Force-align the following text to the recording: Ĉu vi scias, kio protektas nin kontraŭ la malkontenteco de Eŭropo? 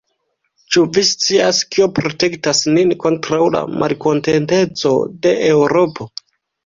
Ĉu 0.75 0.85
vi 0.95 1.01
scias, 1.09 1.59
kio 1.75 1.85
protektas 1.99 2.61
nin 2.77 2.95
kontraŭ 3.05 3.41
la 3.57 3.61
malkontenteco 3.83 4.95
de 5.27 5.35
Eŭropo? 5.55 6.09